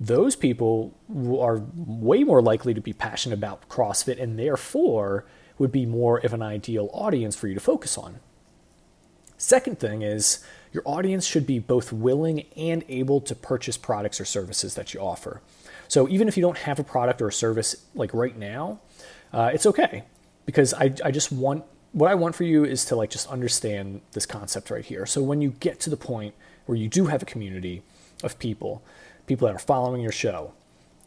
those 0.00 0.36
people 0.36 0.94
are 1.40 1.62
way 1.74 2.24
more 2.24 2.40
likely 2.40 2.72
to 2.72 2.80
be 2.80 2.92
passionate 2.92 3.36
about 3.36 3.68
CrossFit 3.68 4.20
and 4.20 4.38
therefore 4.38 5.26
would 5.58 5.72
be 5.72 5.84
more 5.84 6.18
of 6.18 6.32
an 6.32 6.42
ideal 6.42 6.88
audience 6.92 7.36
for 7.36 7.48
you 7.48 7.54
to 7.54 7.60
focus 7.60 7.98
on. 7.98 8.20
Second 9.36 9.78
thing 9.78 10.02
is 10.02 10.44
your 10.72 10.82
audience 10.84 11.26
should 11.26 11.46
be 11.46 11.58
both 11.58 11.92
willing 11.92 12.46
and 12.56 12.84
able 12.88 13.20
to 13.20 13.34
purchase 13.34 13.76
products 13.76 14.20
or 14.20 14.24
services 14.24 14.74
that 14.74 14.94
you 14.94 15.00
offer. 15.00 15.40
So 15.88 16.08
even 16.08 16.28
if 16.28 16.36
you 16.36 16.42
don't 16.42 16.58
have 16.58 16.78
a 16.78 16.84
product 16.84 17.20
or 17.22 17.28
a 17.28 17.32
service 17.32 17.86
like 17.94 18.12
right 18.14 18.36
now, 18.36 18.80
uh, 19.32 19.50
it's 19.52 19.66
okay 19.66 20.04
because 20.46 20.74
I, 20.74 20.94
I 21.04 21.10
just 21.10 21.32
want 21.32 21.64
what 21.92 22.10
I 22.10 22.14
want 22.14 22.34
for 22.34 22.44
you 22.44 22.64
is 22.64 22.84
to 22.86 22.96
like 22.96 23.10
just 23.10 23.28
understand 23.28 24.00
this 24.12 24.26
concept 24.26 24.70
right 24.70 24.84
here. 24.84 25.06
So 25.06 25.22
when 25.22 25.40
you 25.40 25.50
get 25.60 25.80
to 25.80 25.90
the 25.90 25.96
point 25.96 26.34
where 26.66 26.76
you 26.76 26.88
do 26.88 27.06
have 27.06 27.22
a 27.22 27.26
community 27.26 27.82
of 28.22 28.38
people, 28.38 28.82
people 29.26 29.46
that 29.46 29.54
are 29.54 29.60
following 29.60 30.02
your 30.02 30.12
show, 30.12 30.52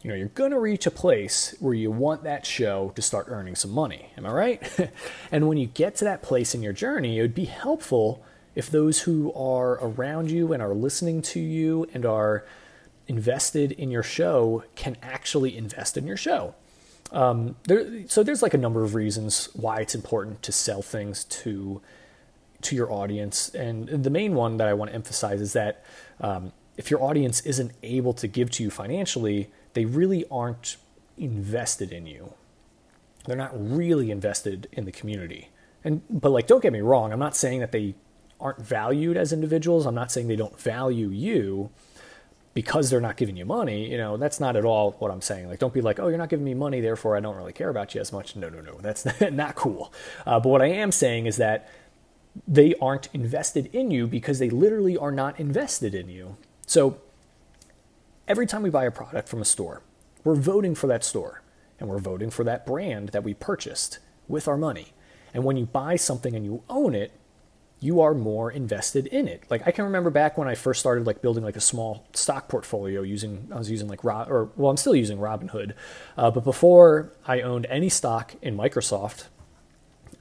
you 0.02 0.10
know, 0.10 0.16
you're 0.16 0.28
going 0.28 0.50
to 0.50 0.58
reach 0.58 0.86
a 0.86 0.90
place 0.90 1.54
where 1.60 1.74
you 1.74 1.90
want 1.92 2.24
that 2.24 2.44
show 2.44 2.92
to 2.96 3.02
start 3.02 3.26
earning 3.28 3.54
some 3.54 3.70
money. 3.70 4.10
Am 4.16 4.26
I 4.26 4.32
right? 4.32 4.90
and 5.32 5.46
when 5.46 5.58
you 5.58 5.66
get 5.66 5.94
to 5.96 6.04
that 6.04 6.22
place 6.22 6.54
in 6.54 6.62
your 6.62 6.72
journey, 6.72 7.18
it 7.18 7.22
would 7.22 7.34
be 7.34 7.44
helpful 7.44 8.24
if 8.56 8.68
those 8.68 9.02
who 9.02 9.32
are 9.34 9.74
around 9.74 10.30
you 10.30 10.52
and 10.52 10.62
are 10.62 10.74
listening 10.74 11.22
to 11.22 11.40
you 11.40 11.86
and 11.94 12.04
are 12.04 12.44
invested 13.06 13.72
in 13.72 13.90
your 13.90 14.02
show 14.02 14.64
can 14.74 14.96
actually 15.02 15.56
invest 15.56 15.96
in 15.96 16.06
your 16.06 16.16
show. 16.16 16.54
Um, 17.12 17.56
there, 17.64 18.08
so 18.08 18.22
there's 18.22 18.42
like 18.42 18.54
a 18.54 18.58
number 18.58 18.82
of 18.82 18.94
reasons 18.94 19.50
why 19.52 19.80
it's 19.80 19.94
important 19.94 20.42
to 20.42 20.52
sell 20.52 20.82
things 20.82 21.24
to 21.24 21.80
to 22.62 22.76
your 22.76 22.92
audience, 22.92 23.48
and 23.50 23.88
the 23.88 24.10
main 24.10 24.34
one 24.34 24.56
that 24.58 24.68
I 24.68 24.74
want 24.74 24.90
to 24.90 24.94
emphasize 24.94 25.40
is 25.40 25.52
that 25.52 25.84
um, 26.20 26.52
if 26.76 26.90
your 26.90 27.02
audience 27.02 27.40
isn't 27.40 27.72
able 27.82 28.12
to 28.14 28.28
give 28.28 28.50
to 28.52 28.62
you 28.62 28.70
financially, 28.70 29.50
they 29.74 29.84
really 29.84 30.24
aren't 30.30 30.76
invested 31.18 31.92
in 31.92 32.06
you. 32.06 32.34
They're 33.26 33.36
not 33.36 33.52
really 33.52 34.10
invested 34.10 34.68
in 34.72 34.84
the 34.84 34.92
community. 34.92 35.48
And 35.84 36.02
but 36.08 36.30
like, 36.30 36.46
don't 36.46 36.62
get 36.62 36.72
me 36.72 36.80
wrong, 36.80 37.12
I'm 37.12 37.18
not 37.18 37.36
saying 37.36 37.60
that 37.60 37.72
they 37.72 37.94
aren't 38.40 38.60
valued 38.60 39.16
as 39.16 39.32
individuals. 39.32 39.86
I'm 39.86 39.94
not 39.94 40.10
saying 40.10 40.28
they 40.28 40.36
don't 40.36 40.58
value 40.58 41.08
you 41.08 41.70
because 42.54 42.90
they're 42.90 43.00
not 43.00 43.16
giving 43.16 43.36
you 43.36 43.44
money, 43.46 43.90
you 43.90 43.96
know, 43.96 44.16
that's 44.16 44.38
not 44.38 44.56
at 44.56 44.64
all 44.64 44.92
what 44.98 45.10
I'm 45.10 45.22
saying. 45.22 45.48
Like, 45.48 45.58
don't 45.58 45.72
be 45.72 45.80
like, 45.80 45.98
oh, 45.98 46.08
you're 46.08 46.18
not 46.18 46.28
giving 46.28 46.44
me 46.44 46.54
money, 46.54 46.80
therefore 46.80 47.16
I 47.16 47.20
don't 47.20 47.36
really 47.36 47.52
care 47.52 47.70
about 47.70 47.94
you 47.94 48.00
as 48.00 48.12
much. 48.12 48.36
No, 48.36 48.48
no, 48.48 48.60
no, 48.60 48.78
that's 48.80 49.06
not 49.32 49.54
cool. 49.54 49.92
Uh, 50.26 50.38
but 50.38 50.48
what 50.48 50.62
I 50.62 50.66
am 50.66 50.92
saying 50.92 51.26
is 51.26 51.36
that 51.38 51.68
they 52.46 52.74
aren't 52.80 53.08
invested 53.12 53.70
in 53.74 53.90
you 53.90 54.06
because 54.06 54.38
they 54.38 54.50
literally 54.50 54.96
are 54.96 55.12
not 55.12 55.38
invested 55.40 55.94
in 55.94 56.08
you. 56.08 56.36
So 56.66 56.98
every 58.28 58.46
time 58.46 58.62
we 58.62 58.70
buy 58.70 58.84
a 58.84 58.90
product 58.90 59.28
from 59.28 59.40
a 59.40 59.44
store, 59.44 59.82
we're 60.24 60.34
voting 60.34 60.74
for 60.74 60.86
that 60.86 61.04
store 61.04 61.42
and 61.78 61.88
we're 61.88 61.98
voting 61.98 62.30
for 62.30 62.44
that 62.44 62.64
brand 62.64 63.10
that 63.10 63.24
we 63.24 63.34
purchased 63.34 63.98
with 64.28 64.46
our 64.46 64.56
money. 64.56 64.92
And 65.34 65.44
when 65.44 65.56
you 65.56 65.66
buy 65.66 65.96
something 65.96 66.34
and 66.34 66.44
you 66.44 66.62
own 66.68 66.94
it, 66.94 67.12
you 67.82 68.00
are 68.00 68.14
more 68.14 68.50
invested 68.50 69.08
in 69.08 69.26
it. 69.26 69.42
Like 69.50 69.66
I 69.66 69.72
can 69.72 69.84
remember 69.84 70.08
back 70.08 70.38
when 70.38 70.46
I 70.46 70.54
first 70.54 70.78
started 70.78 71.04
like 71.04 71.20
building 71.20 71.42
like 71.42 71.56
a 71.56 71.60
small 71.60 72.06
stock 72.12 72.48
portfolio 72.48 73.02
using 73.02 73.48
I 73.52 73.58
was 73.58 73.70
using 73.70 73.88
like 73.88 74.04
Rob 74.04 74.30
or 74.30 74.50
well 74.56 74.70
I'm 74.70 74.76
still 74.76 74.94
using 74.94 75.18
Robinhood, 75.18 75.74
uh, 76.16 76.30
but 76.30 76.44
before 76.44 77.12
I 77.26 77.40
owned 77.40 77.66
any 77.68 77.88
stock 77.88 78.34
in 78.40 78.56
Microsoft, 78.56 79.26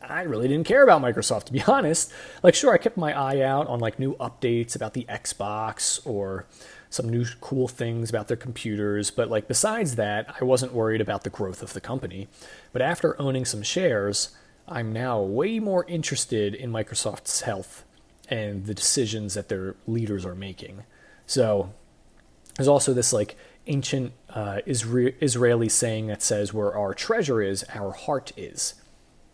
I 0.02 0.24
really 0.24 0.48
didn't 0.48 0.66
care 0.66 0.84
about 0.84 1.04
Microsoft 1.04 1.44
to 1.46 1.54
be 1.54 1.62
honest. 1.62 2.12
Like 2.42 2.56
sure 2.56 2.74
I 2.74 2.80
kept 2.80 2.98
my 2.98 3.14
eye 3.14 3.42
out 3.42 3.68
on 3.68 3.80
like 3.80 4.00
new 4.00 4.16
updates 4.16 4.76
about 4.76 4.94
the 4.94 5.06
Xbox 5.08 6.06
or 6.06 6.48
some 6.90 7.08
new 7.08 7.26
cool 7.40 7.68
things 7.68 8.10
about 8.10 8.28
their 8.28 8.36
computers, 8.36 9.12
but 9.12 9.30
like 9.30 9.48
besides 9.48 9.96
that, 9.96 10.36
I 10.42 10.44
wasn't 10.44 10.74
worried 10.74 11.00
about 11.00 11.24
the 11.24 11.30
growth 11.30 11.62
of 11.62 11.74
the 11.74 11.80
company. 11.80 12.28
But 12.74 12.82
after 12.82 13.20
owning 13.22 13.46
some 13.46 13.62
shares, 13.62 14.36
I'm 14.68 14.94
now 14.94 15.20
way 15.22 15.60
more 15.60 15.86
interested 15.86 16.56
in 16.56 16.72
Microsoft's 16.72 17.42
health 17.42 17.84
and 18.30 18.66
the 18.66 18.74
decisions 18.74 19.34
that 19.34 19.50
their 19.50 19.76
leaders 19.86 20.26
are 20.26 20.36
making. 20.36 20.84
So 21.28 21.74
there's 22.56 22.68
also 22.68 22.94
this 22.94 23.12
like 23.12 23.38
ancient 23.68 24.14
uh, 24.30 24.60
Isra- 24.66 25.16
Israeli 25.22 25.70
saying 25.70 26.08
that 26.08 26.22
says, 26.22 26.54
"Where 26.54 26.76
our 26.76 26.94
treasure 26.94 27.42
is, 27.42 27.66
our 27.74 27.92
heart 27.92 28.32
is." 28.38 28.76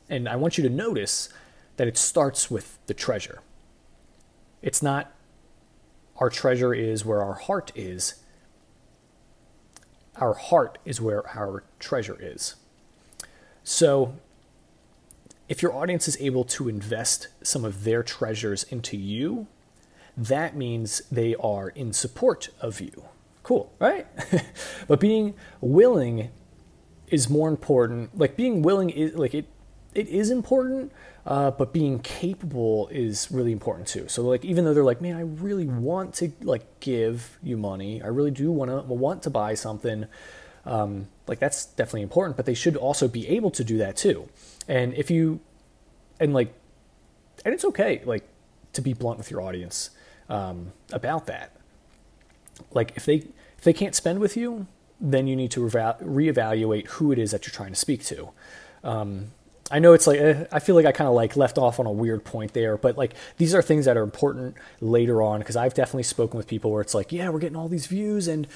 And 0.09 0.27
I 0.27 0.35
want 0.35 0.57
you 0.57 0.63
to 0.63 0.69
notice 0.69 1.29
that 1.77 1.87
it 1.87 1.97
starts 1.97 2.49
with 2.49 2.77
the 2.87 2.93
treasure. 2.93 3.41
It's 4.61 4.81
not 4.81 5.13
our 6.17 6.29
treasure 6.29 6.73
is 6.73 7.05
where 7.05 7.21
our 7.21 7.35
heart 7.35 7.71
is. 7.75 8.15
Our 10.15 10.33
heart 10.33 10.79
is 10.83 10.99
where 10.99 11.27
our 11.37 11.63
treasure 11.79 12.17
is. 12.19 12.55
So 13.63 14.15
if 15.49 15.61
your 15.61 15.73
audience 15.73 16.07
is 16.07 16.17
able 16.19 16.43
to 16.43 16.67
invest 16.67 17.27
some 17.41 17.63
of 17.63 17.83
their 17.83 18.03
treasures 18.03 18.63
into 18.63 18.97
you, 18.97 19.47
that 20.15 20.55
means 20.55 21.01
they 21.11 21.35
are 21.35 21.69
in 21.69 21.93
support 21.93 22.49
of 22.59 22.81
you. 22.81 23.05
Cool, 23.43 23.71
right? 23.79 24.07
but 24.87 24.99
being 24.99 25.35
willing 25.61 26.31
is 27.07 27.29
more 27.29 27.47
important. 27.47 28.17
Like 28.17 28.35
being 28.35 28.61
willing 28.61 28.89
is 28.89 29.15
like 29.15 29.33
it 29.33 29.45
it 29.93 30.07
is 30.09 30.29
important, 30.29 30.91
uh, 31.25 31.51
but 31.51 31.73
being 31.73 31.99
capable 31.99 32.87
is 32.89 33.29
really 33.31 33.51
important 33.51 33.87
too. 33.87 34.07
So 34.07 34.23
like 34.23 34.43
even 34.43 34.65
though 34.65 34.73
they're 34.73 34.83
like, 34.83 35.01
man, 35.01 35.15
I 35.15 35.21
really 35.21 35.65
want 35.65 36.13
to 36.15 36.31
like 36.41 36.79
give 36.81 37.39
you 37.41 37.57
money, 37.57 38.01
I 38.01 38.07
really 38.07 38.31
do 38.31 38.51
want 38.51 38.69
to 38.69 38.81
want 38.93 39.23
to 39.23 39.29
buy 39.29 39.53
something. 39.53 40.07
Um, 40.67 41.07
like 41.27 41.39
that's 41.39 41.65
definitely 41.65 42.01
important, 42.03 42.35
but 42.35 42.45
they 42.45 42.53
should 42.53 42.75
also 42.75 43.07
be 43.07 43.27
able 43.29 43.49
to 43.51 43.63
do 43.63 43.77
that 43.77 43.95
too. 43.95 44.29
And 44.67 44.93
if 44.93 45.09
you, 45.09 45.39
and 46.19 46.33
like, 46.33 46.53
and 47.45 47.53
it's 47.53 47.63
okay, 47.65 48.01
like, 48.05 48.27
to 48.73 48.81
be 48.81 48.93
blunt 48.93 49.17
with 49.17 49.31
your 49.31 49.41
audience 49.41 49.91
um, 50.29 50.73
about 50.91 51.25
that. 51.27 51.55
Like, 52.71 52.93
if 52.97 53.05
they 53.05 53.15
if 53.57 53.63
they 53.63 53.73
can't 53.73 53.95
spend 53.95 54.19
with 54.19 54.35
you, 54.35 54.67
then 54.99 55.25
you 55.25 55.35
need 55.35 55.51
to 55.51 55.61
reevaluate 55.61 56.87
who 56.87 57.11
it 57.11 57.17
is 57.17 57.31
that 57.31 57.45
you're 57.45 57.53
trying 57.53 57.71
to 57.71 57.75
speak 57.75 58.03
to. 58.05 58.29
Um, 58.83 59.31
I 59.69 59.79
know 59.79 59.93
it's 59.93 60.07
like 60.07 60.19
eh, 60.19 60.45
I 60.51 60.59
feel 60.59 60.75
like 60.75 60.85
I 60.85 60.91
kind 60.91 61.07
of 61.07 61.13
like 61.13 61.35
left 61.35 61.57
off 61.57 61.79
on 61.79 61.85
a 61.85 61.91
weird 61.91 62.23
point 62.23 62.53
there, 62.53 62.77
but 62.77 62.97
like 62.97 63.13
these 63.37 63.53
are 63.53 63.61
things 63.61 63.85
that 63.85 63.97
are 63.97 64.03
important 64.03 64.55
later 64.81 65.21
on 65.21 65.39
because 65.39 65.55
I've 65.55 65.73
definitely 65.73 66.03
spoken 66.03 66.37
with 66.37 66.47
people 66.47 66.71
where 66.71 66.81
it's 66.81 66.93
like, 66.93 67.11
yeah, 67.11 67.29
we're 67.29 67.39
getting 67.39 67.57
all 67.57 67.67
these 67.67 67.85
views 67.85 68.27
and 68.27 68.47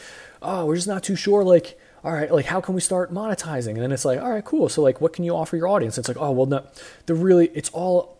oh, 0.41 0.65
we're 0.65 0.75
just 0.75 0.87
not 0.87 1.03
too 1.03 1.15
sure 1.15 1.43
like 1.43 1.77
all 2.03 2.11
right, 2.11 2.31
like 2.31 2.45
how 2.45 2.59
can 2.61 2.73
we 2.73 2.81
start 2.81 3.13
monetizing? 3.13 3.71
And 3.71 3.81
then 3.81 3.91
it's 3.91 4.05
like, 4.05 4.19
all 4.19 4.31
right, 4.31 4.43
cool. 4.43 4.69
So 4.69 4.81
like, 4.81 5.01
what 5.01 5.13
can 5.13 5.23
you 5.23 5.35
offer 5.35 5.55
your 5.55 5.67
audience? 5.67 5.97
It's 5.97 6.07
like, 6.07 6.17
oh, 6.17 6.31
well, 6.31 6.47
no, 6.47 6.65
the 7.05 7.13
really, 7.13 7.47
it's 7.53 7.69
all, 7.69 8.17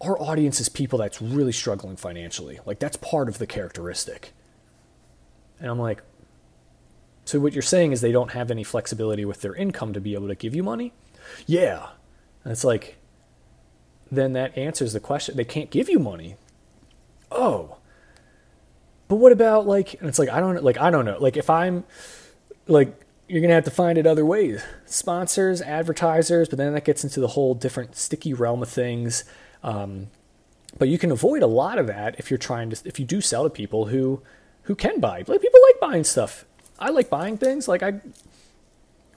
our 0.00 0.20
audience 0.20 0.60
is 0.60 0.68
people 0.68 0.98
that's 0.98 1.22
really 1.22 1.52
struggling 1.52 1.96
financially. 1.96 2.58
Like 2.66 2.80
that's 2.80 2.96
part 2.96 3.28
of 3.28 3.38
the 3.38 3.46
characteristic. 3.46 4.32
And 5.60 5.70
I'm 5.70 5.78
like, 5.78 6.02
so 7.24 7.40
what 7.40 7.52
you're 7.52 7.62
saying 7.62 7.92
is 7.92 8.00
they 8.00 8.12
don't 8.12 8.32
have 8.32 8.50
any 8.50 8.64
flexibility 8.64 9.24
with 9.24 9.40
their 9.40 9.54
income 9.54 9.92
to 9.92 10.00
be 10.00 10.14
able 10.14 10.28
to 10.28 10.34
give 10.34 10.54
you 10.54 10.62
money? 10.62 10.92
Yeah. 11.46 11.88
And 12.44 12.52
it's 12.52 12.64
like, 12.64 12.96
then 14.10 14.34
that 14.34 14.56
answers 14.58 14.92
the 14.92 15.00
question. 15.00 15.36
They 15.36 15.44
can't 15.44 15.70
give 15.70 15.88
you 15.88 15.98
money. 15.98 16.36
Oh. 17.30 17.78
But 19.08 19.16
what 19.16 19.32
about 19.32 19.66
like, 19.66 19.94
and 19.94 20.08
it's 20.08 20.18
like, 20.18 20.28
I 20.28 20.40
don't, 20.40 20.62
like, 20.62 20.78
I 20.78 20.90
don't 20.90 21.04
know. 21.04 21.18
Like 21.18 21.36
if 21.36 21.48
I'm, 21.50 21.84
like 22.68 23.00
you're 23.28 23.40
gonna 23.40 23.54
have 23.54 23.64
to 23.64 23.70
find 23.70 23.98
it 23.98 24.06
other 24.06 24.24
ways. 24.24 24.62
Sponsors 24.84 25.60
advertisers 25.62 26.48
but 26.48 26.58
then 26.58 26.74
that 26.74 26.84
gets 26.84 27.04
into 27.04 27.20
the 27.20 27.28
whole 27.28 27.54
different 27.54 27.96
sticky 27.96 28.34
realm 28.34 28.62
of 28.62 28.68
things. 28.68 29.24
Um, 29.62 30.08
but 30.78 30.88
you 30.88 30.98
can 30.98 31.10
avoid 31.10 31.42
a 31.42 31.46
lot 31.46 31.78
of 31.78 31.86
that 31.86 32.16
if 32.18 32.30
you're 32.30 32.38
trying 32.38 32.70
to 32.70 32.80
if 32.84 32.98
you 32.98 33.06
do 33.06 33.20
sell 33.20 33.44
to 33.44 33.50
people 33.50 33.86
who 33.86 34.22
who 34.62 34.74
can 34.74 35.00
buy. 35.00 35.24
Like 35.26 35.40
people 35.40 35.60
like 35.68 35.80
buying 35.80 36.04
stuff. 36.04 36.44
I 36.78 36.90
like 36.90 37.08
buying 37.08 37.38
things. 37.38 37.68
Like 37.68 37.82
i 37.82 38.00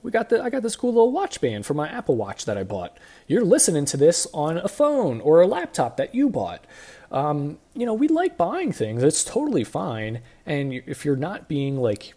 we 0.02 0.10
got 0.10 0.30
the 0.30 0.42
i 0.42 0.48
got 0.48 0.62
this 0.62 0.76
cool 0.76 0.94
little 0.94 1.12
watch 1.12 1.42
band 1.42 1.66
for 1.66 1.74
my 1.74 1.86
apple 1.86 2.16
watch 2.16 2.46
that 2.46 2.56
i 2.56 2.64
bought. 2.64 2.96
You're 3.26 3.44
listening 3.44 3.84
to 3.86 3.96
this 3.96 4.26
on 4.32 4.56
a 4.56 4.68
phone 4.68 5.20
or 5.20 5.40
a 5.40 5.46
laptop 5.46 5.96
that 5.98 6.14
you 6.14 6.28
bought. 6.30 6.64
Um, 7.12 7.58
you 7.74 7.84
know 7.84 7.94
we 7.94 8.08
like 8.08 8.36
buying 8.36 8.72
things. 8.72 9.02
It's 9.02 9.24
totally 9.24 9.64
fine. 9.64 10.22
And 10.46 10.72
if 10.72 11.04
you're 11.04 11.16
not 11.16 11.48
being 11.48 11.76
like 11.76 12.14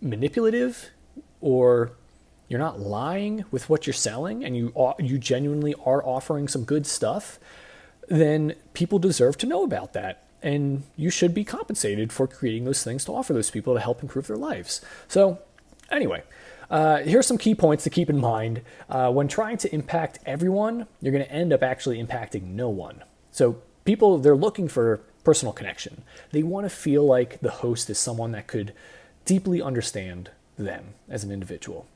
manipulative 0.00 0.90
or 1.40 1.92
you're 2.48 2.60
not 2.60 2.80
lying 2.80 3.44
with 3.50 3.68
what 3.68 3.86
you're 3.86 3.94
selling 3.94 4.44
and 4.44 4.56
you 4.56 4.72
you 4.98 5.18
genuinely 5.18 5.74
are 5.84 6.04
offering 6.04 6.48
some 6.48 6.64
good 6.64 6.86
stuff, 6.86 7.38
then 8.08 8.54
people 8.74 8.98
deserve 8.98 9.38
to 9.38 9.46
know 9.46 9.62
about 9.62 9.92
that. 9.94 10.22
And 10.42 10.82
you 10.94 11.08
should 11.08 11.32
be 11.32 11.42
compensated 11.42 12.12
for 12.12 12.26
creating 12.26 12.64
those 12.64 12.84
things 12.84 13.04
to 13.06 13.12
offer 13.12 13.32
those 13.32 13.50
people 13.50 13.72
to 13.74 13.80
help 13.80 14.02
improve 14.02 14.26
their 14.26 14.36
lives. 14.36 14.82
So, 15.08 15.38
anyway, 15.90 16.22
uh, 16.70 16.98
here's 16.98 17.26
some 17.26 17.38
key 17.38 17.54
points 17.54 17.84
to 17.84 17.90
keep 17.90 18.10
in 18.10 18.20
mind. 18.20 18.60
Uh, 18.90 19.10
when 19.10 19.26
trying 19.26 19.56
to 19.58 19.74
impact 19.74 20.18
everyone, 20.26 20.86
you're 21.00 21.12
going 21.12 21.24
to 21.24 21.32
end 21.32 21.54
up 21.54 21.62
actually 21.62 22.02
impacting 22.02 22.42
no 22.42 22.68
one. 22.68 23.04
So, 23.30 23.62
people, 23.86 24.18
they're 24.18 24.36
looking 24.36 24.68
for 24.68 25.00
personal 25.24 25.54
connection. 25.54 26.02
They 26.32 26.42
want 26.42 26.66
to 26.66 26.70
feel 26.70 27.06
like 27.06 27.40
the 27.40 27.50
host 27.50 27.88
is 27.88 27.98
someone 27.98 28.32
that 28.32 28.46
could 28.46 28.74
deeply 29.24 29.60
understand 29.62 30.30
them 30.58 30.94
as 31.08 31.24
an 31.24 31.30
individual. 31.30 31.86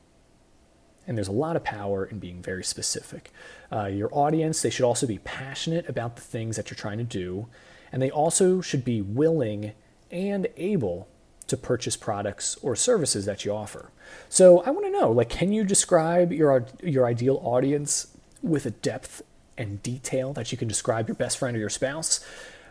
And 1.06 1.16
there's 1.16 1.28
a 1.28 1.32
lot 1.32 1.56
of 1.56 1.64
power 1.64 2.04
in 2.04 2.18
being 2.18 2.42
very 2.42 2.62
specific. 2.62 3.30
Uh, 3.72 3.86
your 3.86 4.10
audience, 4.12 4.60
they 4.60 4.70
should 4.70 4.84
also 4.84 5.06
be 5.06 5.18
passionate 5.18 5.88
about 5.88 6.16
the 6.16 6.22
things 6.22 6.56
that 6.56 6.70
you're 6.70 6.76
trying 6.76 6.98
to 6.98 7.04
do, 7.04 7.46
and 7.90 8.02
they 8.02 8.10
also 8.10 8.60
should 8.60 8.84
be 8.84 9.00
willing 9.00 9.72
and 10.10 10.48
able 10.56 11.08
to 11.46 11.56
purchase 11.56 11.96
products 11.96 12.56
or 12.62 12.76
services 12.76 13.24
that 13.24 13.44
you 13.44 13.52
offer. 13.52 13.90
So 14.28 14.60
I 14.60 14.70
want 14.70 14.84
to 14.86 14.92
know, 14.92 15.10
like, 15.10 15.30
can 15.30 15.50
you 15.50 15.64
describe 15.64 16.30
your 16.30 16.66
your 16.82 17.06
ideal 17.06 17.40
audience 17.42 18.08
with 18.42 18.66
a 18.66 18.70
depth 18.70 19.22
and 19.56 19.82
detail 19.82 20.32
that 20.34 20.52
you 20.52 20.58
can 20.58 20.68
describe 20.68 21.08
your 21.08 21.14
best 21.14 21.38
friend 21.38 21.56
or 21.56 21.60
your 21.60 21.70
spouse? 21.70 22.20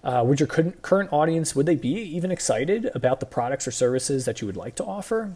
Uh, 0.04 0.24
would 0.26 0.40
your 0.40 0.48
current 0.48 1.12
audience 1.12 1.56
would 1.56 1.66
they 1.66 1.76
be 1.76 1.90
even 1.90 2.32
excited 2.32 2.90
about 2.94 3.20
the 3.20 3.26
products 3.26 3.68
or 3.68 3.72
services 3.72 4.26
that 4.26 4.42
you 4.42 4.48
would 4.48 4.58
like 4.58 4.76
to 4.76 4.84
offer? 4.84 5.36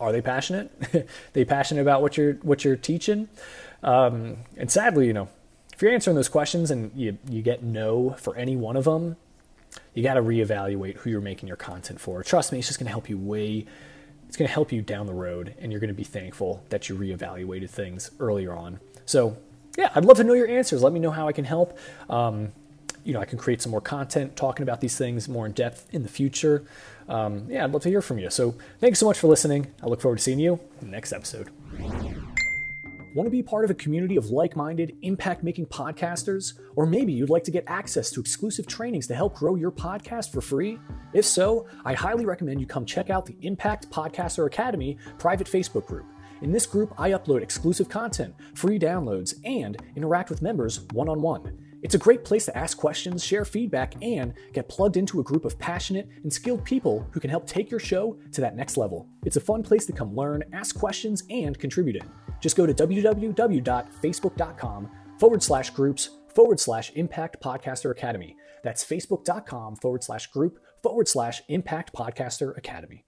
Are 0.00 0.12
they 0.12 0.20
passionate? 0.20 1.08
they 1.32 1.44
passionate 1.44 1.82
about 1.82 2.02
what 2.02 2.16
you're 2.16 2.34
what 2.34 2.64
you're 2.64 2.76
teaching? 2.76 3.28
Um, 3.82 4.38
and 4.56 4.70
sadly, 4.70 5.06
you 5.06 5.12
know, 5.12 5.28
if 5.72 5.80
you're 5.80 5.92
answering 5.92 6.16
those 6.16 6.28
questions 6.28 6.70
and 6.70 6.90
you 6.94 7.18
you 7.28 7.42
get 7.42 7.62
no 7.62 8.10
for 8.10 8.34
any 8.36 8.56
one 8.56 8.76
of 8.76 8.84
them, 8.84 9.16
you 9.94 10.02
got 10.02 10.14
to 10.14 10.22
reevaluate 10.22 10.96
who 10.98 11.10
you're 11.10 11.20
making 11.20 11.46
your 11.46 11.56
content 11.56 12.00
for. 12.00 12.22
Trust 12.22 12.52
me, 12.52 12.58
it's 12.58 12.66
just 12.66 12.78
going 12.78 12.86
to 12.86 12.92
help 12.92 13.08
you 13.08 13.18
way. 13.18 13.66
It's 14.26 14.36
going 14.36 14.48
to 14.48 14.52
help 14.52 14.72
you 14.72 14.80
down 14.80 15.06
the 15.06 15.14
road, 15.14 15.54
and 15.58 15.70
you're 15.70 15.80
going 15.80 15.88
to 15.88 15.94
be 15.94 16.04
thankful 16.04 16.64
that 16.70 16.88
you 16.88 16.96
reevaluated 16.96 17.68
things 17.68 18.10
earlier 18.18 18.54
on. 18.54 18.80
So, 19.04 19.36
yeah, 19.76 19.90
I'd 19.94 20.06
love 20.06 20.16
to 20.16 20.24
know 20.24 20.32
your 20.32 20.48
answers. 20.48 20.82
Let 20.82 20.92
me 20.94 21.00
know 21.00 21.10
how 21.10 21.28
I 21.28 21.32
can 21.32 21.44
help. 21.44 21.78
Um, 22.08 22.52
you 23.04 23.12
know, 23.12 23.20
I 23.20 23.24
can 23.24 23.38
create 23.38 23.62
some 23.62 23.70
more 23.70 23.80
content 23.80 24.36
talking 24.36 24.62
about 24.62 24.80
these 24.80 24.96
things 24.96 25.28
more 25.28 25.46
in 25.46 25.52
depth 25.52 25.88
in 25.92 26.02
the 26.02 26.08
future. 26.08 26.64
Um, 27.08 27.46
yeah, 27.48 27.64
I'd 27.64 27.72
love 27.72 27.82
to 27.82 27.88
hear 27.88 28.02
from 28.02 28.18
you. 28.18 28.30
So, 28.30 28.54
thanks 28.80 28.98
so 28.98 29.06
much 29.06 29.18
for 29.18 29.26
listening. 29.26 29.66
I 29.82 29.86
look 29.86 30.00
forward 30.00 30.18
to 30.18 30.22
seeing 30.22 30.38
you 30.38 30.60
next 30.80 31.12
episode. 31.12 31.50
Want 33.14 33.26
to 33.26 33.30
be 33.30 33.42
part 33.42 33.64
of 33.64 33.70
a 33.70 33.74
community 33.74 34.16
of 34.16 34.30
like 34.30 34.56
minded, 34.56 34.96
impact 35.02 35.42
making 35.42 35.66
podcasters? 35.66 36.54
Or 36.76 36.86
maybe 36.86 37.12
you'd 37.12 37.28
like 37.28 37.44
to 37.44 37.50
get 37.50 37.64
access 37.66 38.10
to 38.12 38.20
exclusive 38.20 38.66
trainings 38.66 39.06
to 39.08 39.14
help 39.14 39.34
grow 39.34 39.54
your 39.54 39.70
podcast 39.70 40.32
for 40.32 40.40
free? 40.40 40.78
If 41.12 41.26
so, 41.26 41.66
I 41.84 41.92
highly 41.92 42.24
recommend 42.24 42.58
you 42.58 42.66
come 42.66 42.86
check 42.86 43.10
out 43.10 43.26
the 43.26 43.36
Impact 43.42 43.90
Podcaster 43.90 44.46
Academy 44.46 44.96
private 45.18 45.46
Facebook 45.46 45.86
group. 45.86 46.06
In 46.40 46.52
this 46.52 46.64
group, 46.64 46.94
I 46.98 47.10
upload 47.10 47.42
exclusive 47.42 47.90
content, 47.90 48.34
free 48.54 48.78
downloads, 48.78 49.34
and 49.44 49.76
interact 49.94 50.30
with 50.30 50.40
members 50.40 50.80
one 50.92 51.10
on 51.10 51.20
one. 51.20 51.58
It's 51.82 51.96
a 51.96 51.98
great 51.98 52.24
place 52.24 52.46
to 52.46 52.56
ask 52.56 52.78
questions, 52.78 53.24
share 53.24 53.44
feedback, 53.44 53.96
and 54.02 54.34
get 54.52 54.68
plugged 54.68 54.96
into 54.96 55.18
a 55.18 55.24
group 55.24 55.44
of 55.44 55.58
passionate 55.58 56.08
and 56.22 56.32
skilled 56.32 56.64
people 56.64 57.04
who 57.10 57.18
can 57.18 57.28
help 57.28 57.44
take 57.46 57.68
your 57.70 57.80
show 57.80 58.16
to 58.32 58.40
that 58.40 58.54
next 58.56 58.76
level. 58.76 59.08
It's 59.24 59.36
a 59.36 59.40
fun 59.40 59.64
place 59.64 59.84
to 59.86 59.92
come 59.92 60.14
learn, 60.14 60.44
ask 60.52 60.78
questions, 60.78 61.24
and 61.28 61.58
contribute 61.58 61.96
in. 61.96 62.08
Just 62.40 62.56
go 62.56 62.66
to 62.66 62.72
www.facebook.com 62.72 64.90
forward 65.18 65.42
slash 65.42 65.70
groups 65.70 66.10
forward 66.34 66.60
slash 66.60 66.92
impact 66.92 67.42
podcaster 67.42 67.90
academy. 67.90 68.36
That's 68.62 68.84
facebook.com 68.84 69.76
forward 69.76 70.04
slash 70.04 70.28
group 70.28 70.60
forward 70.82 71.08
slash 71.08 71.42
impact 71.48 71.92
podcaster 71.92 72.56
academy. 72.56 73.04